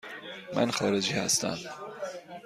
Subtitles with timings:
[0.55, 1.57] من خارجی هستم.